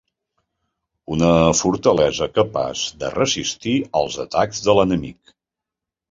[1.15, 1.27] Una
[1.57, 5.35] fortalesa capaç de resistir els atacs de l'enemic.